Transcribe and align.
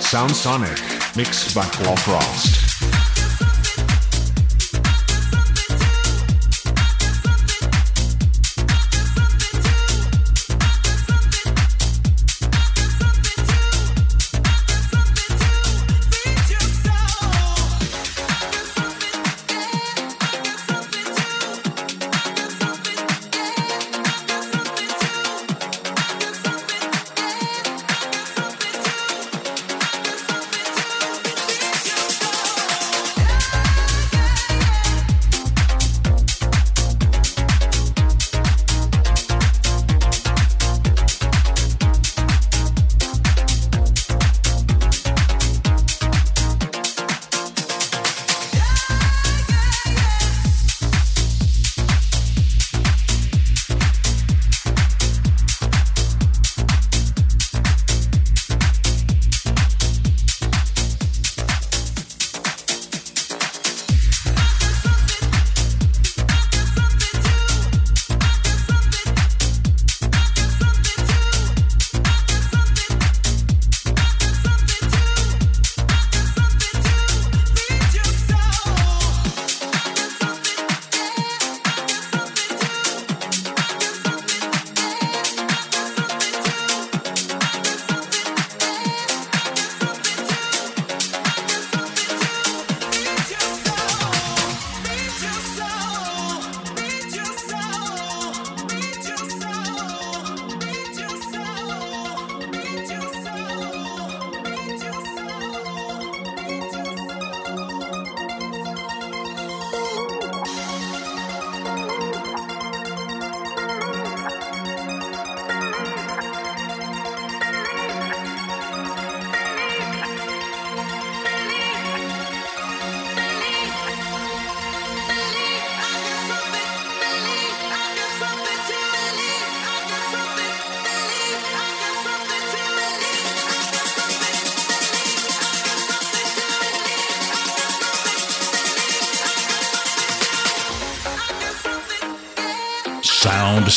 Sound 0.00 0.34
Sonic, 0.34 0.80
mixed 1.14 1.54
by 1.54 1.64
Claw 1.66 1.96
Frost. 1.96 2.65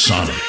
Sonic. 0.10 0.49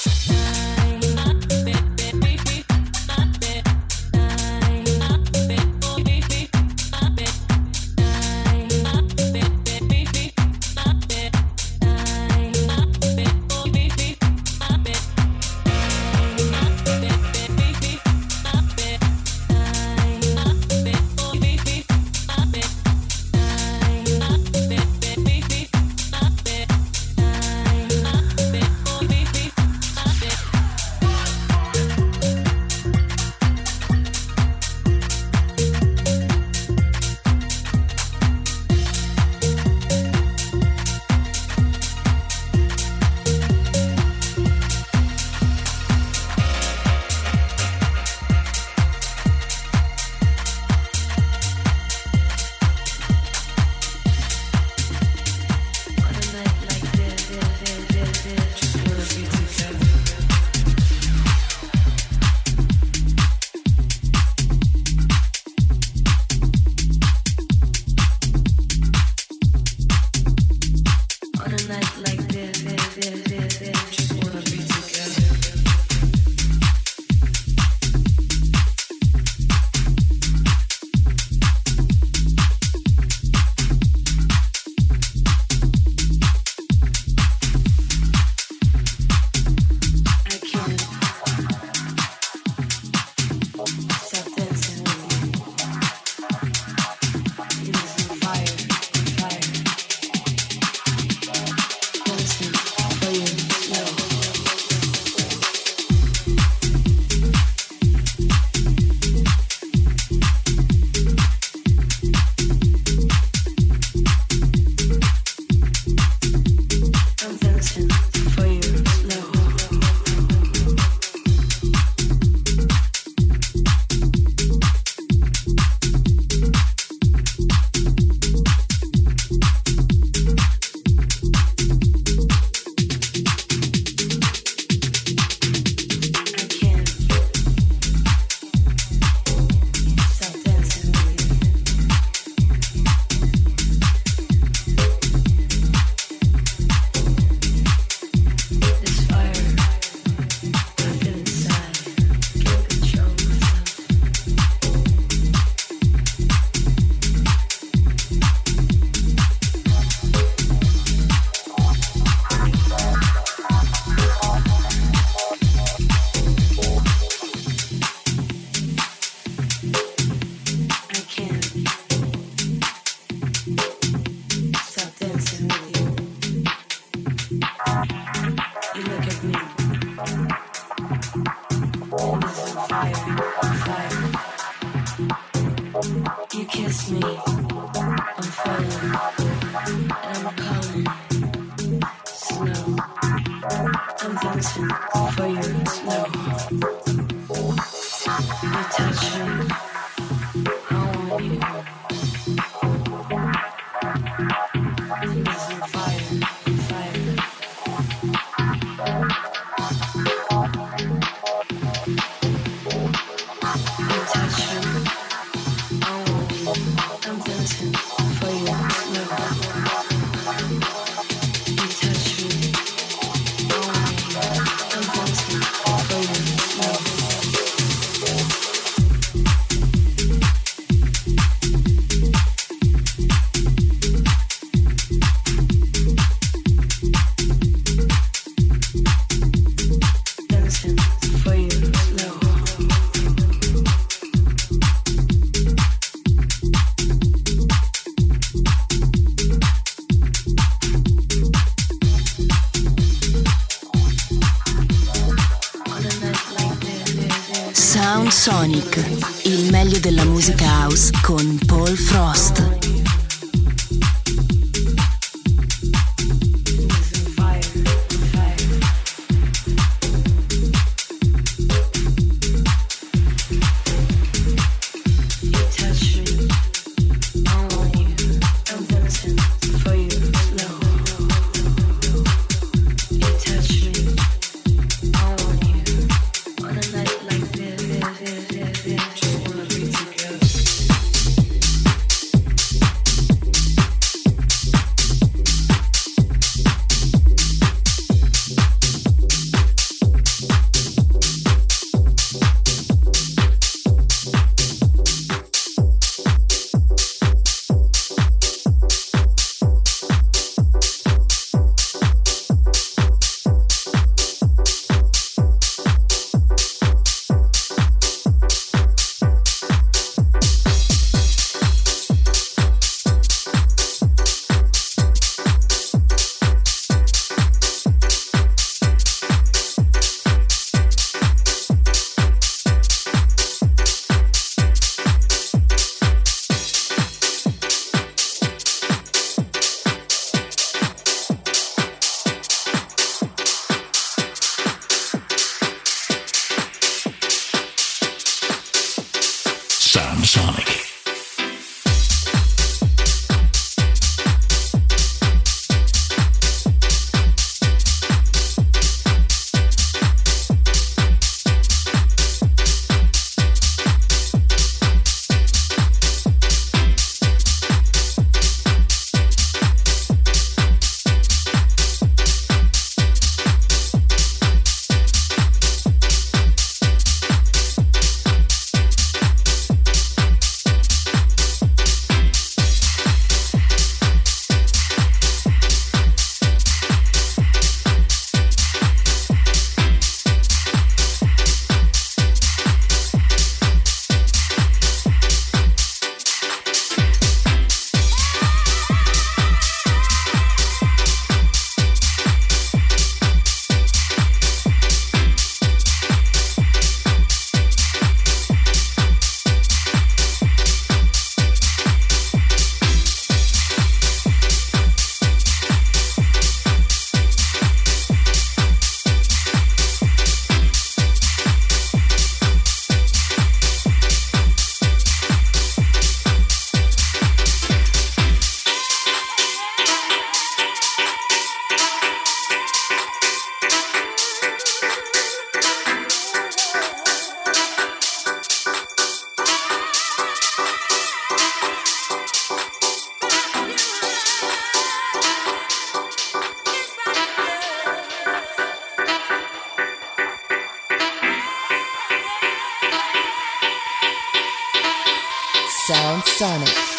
Sonic. 456.21 456.70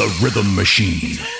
The 0.00 0.06
rhythm 0.22 0.54
machine. 0.54 1.39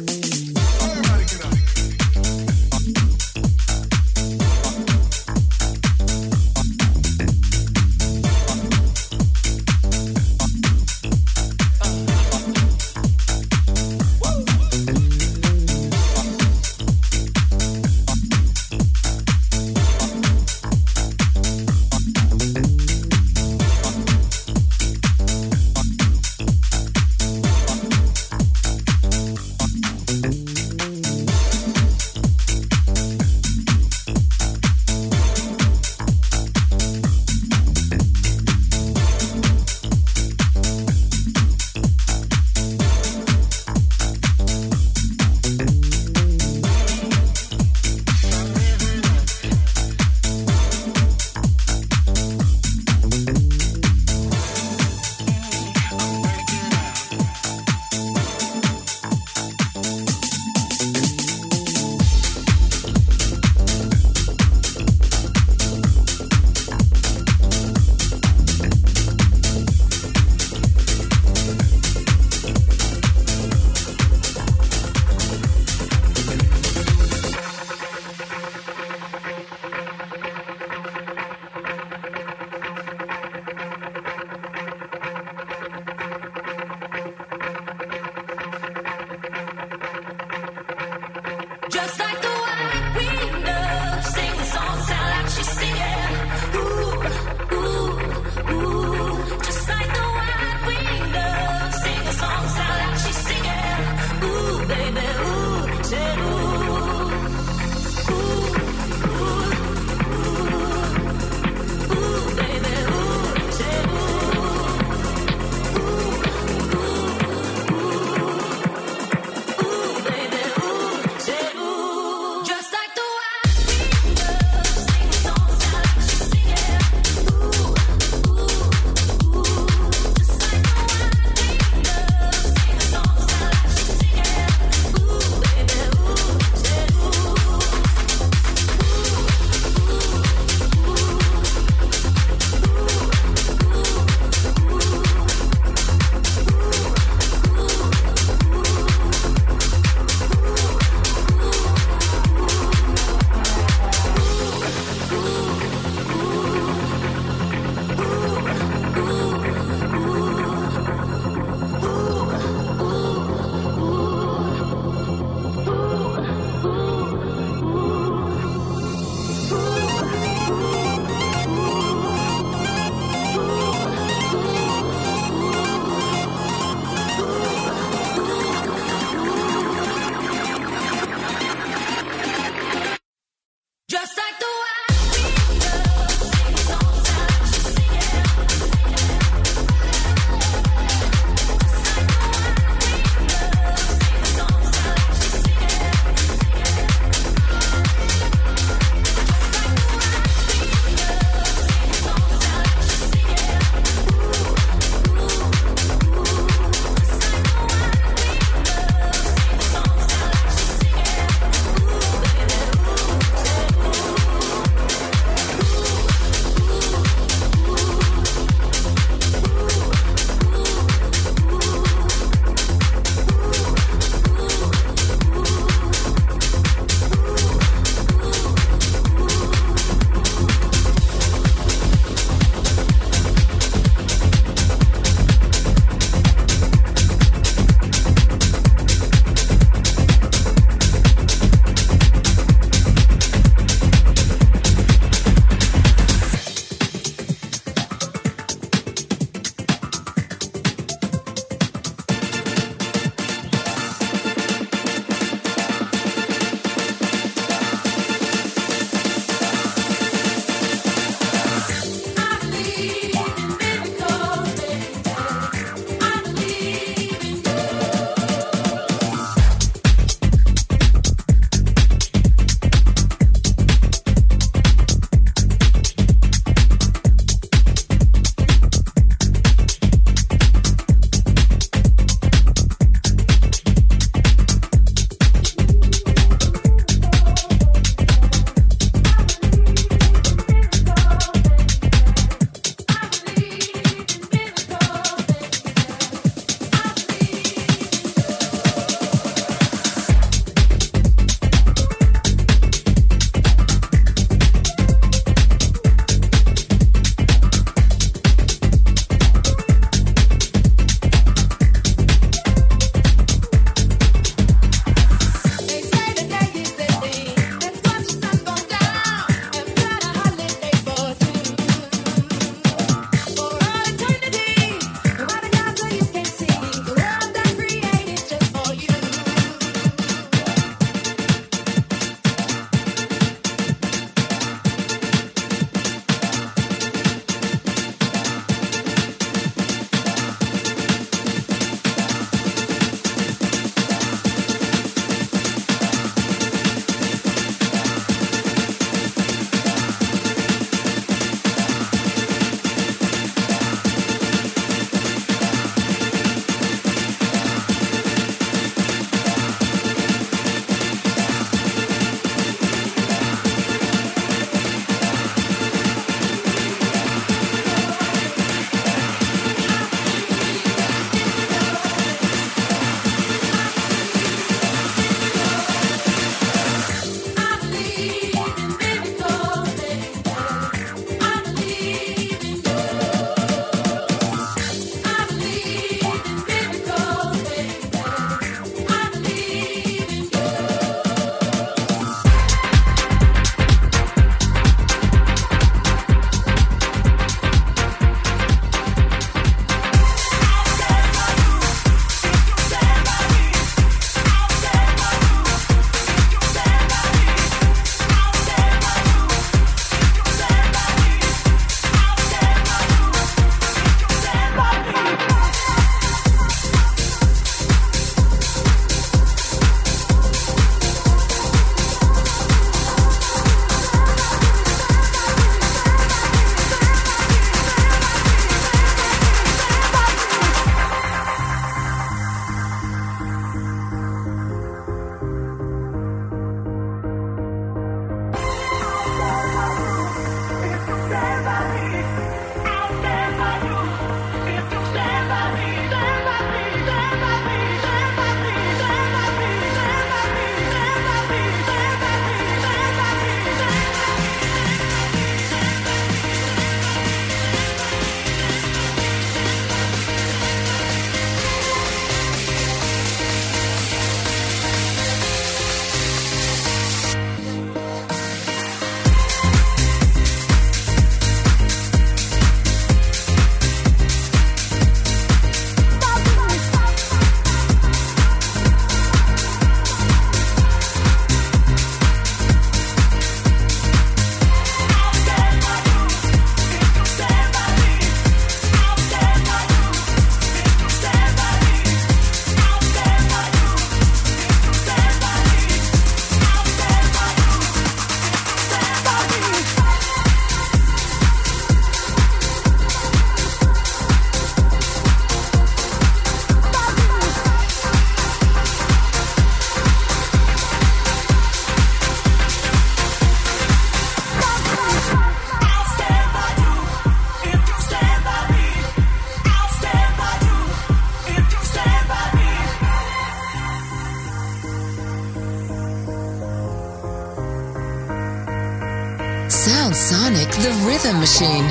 machine. 531.41 531.70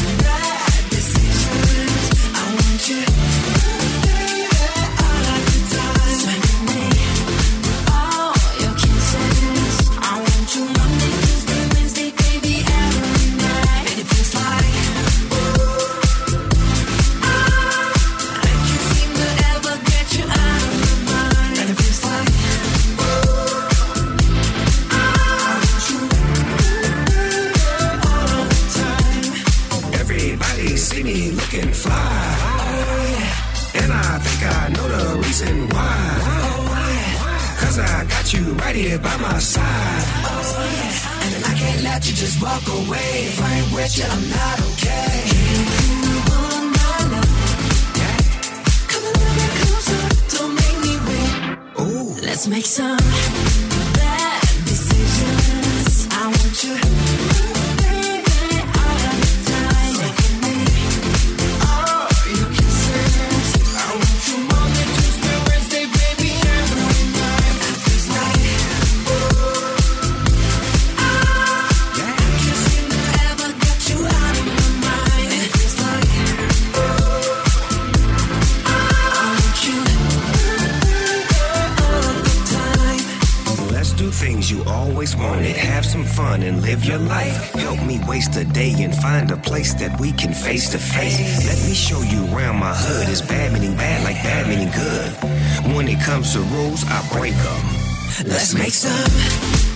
you. 2.91 3.20
do 84.01 84.09
things 84.09 84.49
you 84.49 84.63
always 84.65 85.15
wanted. 85.15 85.55
Have 85.55 85.85
some 85.85 86.03
fun 86.03 86.41
and 86.41 86.61
live 86.63 86.83
your 86.83 86.97
life. 86.97 87.51
Help 87.53 87.83
me 87.83 87.99
waste 88.07 88.35
a 88.35 88.43
day 88.43 88.73
and 88.79 88.95
find 88.95 89.29
a 89.29 89.37
place 89.37 89.75
that 89.75 89.99
we 89.99 90.11
can 90.11 90.33
face 90.33 90.71
to 90.71 90.79
face. 90.79 91.45
Let 91.45 91.59
me 91.67 91.75
show 91.75 92.01
you 92.01 92.21
around 92.33 92.57
my 92.57 92.73
hood. 92.73 93.07
It's 93.09 93.21
meaning 93.53 93.75
bad 93.75 94.03
like 94.03 94.15
bad 94.23 94.47
meaning 94.47 94.71
good. 94.71 95.75
When 95.75 95.87
it 95.87 95.99
comes 96.01 96.33
to 96.33 96.39
rules, 96.39 96.83
I 96.87 96.99
break 97.13 97.35
them. 97.35 97.63
Let's 98.25 98.55
make 98.55 98.73
some. 98.73 99.70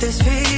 this 0.00 0.22
feeling. 0.22 0.49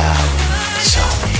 sound, 0.00 0.80
sound. 0.80 1.39